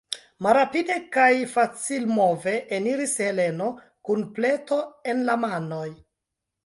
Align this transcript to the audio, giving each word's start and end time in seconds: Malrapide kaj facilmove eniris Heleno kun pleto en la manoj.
Malrapide 0.43 0.95
kaj 1.17 1.27
facilmove 1.51 2.53
eniris 2.79 3.13
Heleno 3.25 3.69
kun 4.09 4.25
pleto 4.39 4.79
en 5.15 5.23
la 5.29 5.37
manoj. 5.47 5.87